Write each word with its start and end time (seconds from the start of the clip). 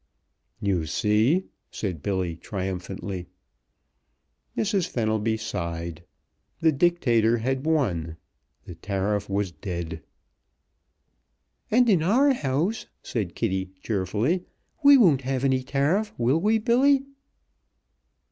"You 0.59 0.87
see!" 0.87 1.45
said 1.69 2.01
Billy, 2.01 2.35
triumphantly. 2.35 3.27
Mrs. 4.57 4.87
Fenelby 4.87 5.37
sighed. 5.37 6.03
The 6.59 6.71
Dictator 6.71 7.37
had 7.37 7.67
won. 7.67 8.17
The 8.65 8.73
tariff 8.73 9.29
was 9.29 9.51
dead. 9.51 10.01
"And 11.69 11.87
in 11.87 12.01
our 12.01 12.33
house," 12.33 12.87
said 13.03 13.35
Kitty, 13.35 13.73
cheerfully, 13.79 14.43
"we 14.83 14.97
won't 14.97 15.21
have 15.21 15.43
any 15.43 15.61
tariff, 15.61 16.15
will 16.17 16.39
we, 16.41 16.57
Billy?" 16.57 17.03